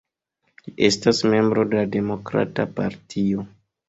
[0.69, 3.45] Li estas membro de la Demokrata Partio.